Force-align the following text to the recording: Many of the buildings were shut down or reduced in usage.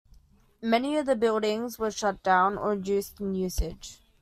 Many 0.63 0.97
of 0.97 1.05
the 1.05 1.15
buildings 1.15 1.77
were 1.77 1.91
shut 1.91 2.23
down 2.23 2.57
or 2.57 2.71
reduced 2.71 3.19
in 3.21 3.35
usage. 3.35 3.99